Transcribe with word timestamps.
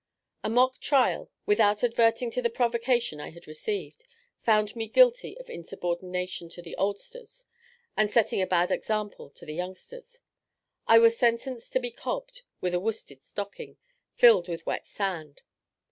A 0.43 0.49
mock 0.49 0.79
trial 0.79 1.29
(without 1.45 1.83
adverting 1.83 2.31
to 2.31 2.41
the 2.41 2.49
provocation 2.49 3.19
I 3.21 3.29
had 3.29 3.45
received) 3.45 4.03
found 4.41 4.75
me 4.75 4.87
guilty 4.87 5.37
of 5.37 5.47
insubordination 5.47 6.49
"to 6.49 6.61
the 6.63 6.75
oldsters," 6.75 7.45
and 7.95 8.09
setting 8.09 8.41
a 8.41 8.47
bad 8.47 8.71
example 8.71 9.29
to 9.29 9.45
the 9.45 9.53
youngsters. 9.53 10.21
I 10.87 10.97
was 10.97 11.19
sentenced 11.19 11.71
to 11.73 11.79
be 11.79 11.91
cobbed 11.91 12.41
with 12.61 12.73
a 12.73 12.79
worsted 12.79 13.21
stocking, 13.21 13.77
filled 14.15 14.47
with 14.47 14.65
wet 14.65 14.87
sand. 14.87 15.43